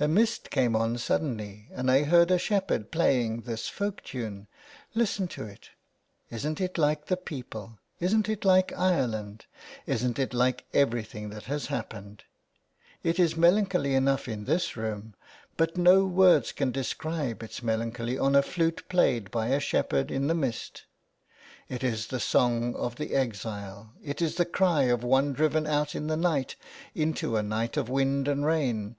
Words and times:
"A 0.00 0.06
mist 0.06 0.50
came 0.50 0.76
on 0.76 0.96
suddenly, 0.96 1.68
and 1.72 1.90
I 1.90 2.04
heard 2.04 2.30
a 2.30 2.38
shepherd 2.38 2.92
playing 2.92 3.40
this 3.40 3.66
folk 3.66 4.00
tune. 4.04 4.46
Listen 4.94 5.26
to 5.26 5.44
it. 5.44 5.70
Isn't 6.30 6.60
it 6.60 6.78
like 6.78 7.06
the 7.06 7.16
people? 7.16 7.80
Isn't 7.98 8.28
it 8.28 8.44
like 8.44 8.72
Ireland? 8.78 9.46
Isn't 9.88 10.20
it 10.20 10.32
like 10.32 10.66
everything 10.72 11.30
that 11.30 11.46
has 11.46 11.66
happened? 11.66 12.22
It 13.02 13.18
is 13.18 13.36
melancholy 13.36 13.96
enough 13.96 14.28
in 14.28 14.44
this 14.44 14.76
room, 14.76 15.16
but 15.56 15.76
no 15.76 16.06
words 16.06 16.52
can 16.52 16.70
describe 16.70 17.42
its 17.42 17.60
melancholy 17.60 18.16
on 18.16 18.36
a 18.36 18.42
flute 18.42 18.88
played 18.88 19.32
by 19.32 19.48
a 19.48 19.58
shepherd 19.58 20.12
in 20.12 20.28
the 20.28 20.32
mist. 20.34 20.84
It 21.68 21.82
is 21.82 22.06
the 22.06 22.20
song 22.20 22.76
of 22.76 22.94
the 22.94 23.16
exile; 23.16 23.94
it 24.04 24.22
is 24.22 24.36
the 24.36 24.44
cry 24.46 24.82
of 24.84 25.02
one 25.02 25.32
driven 25.32 25.66
out 25.66 25.96
in 25.96 26.06
the 26.06 26.16
night— 26.16 26.54
into 26.94 27.36
a 27.36 27.42
night 27.42 27.76
of 27.76 27.88
wind 27.88 28.28
and 28.28 28.46
rain. 28.46 28.94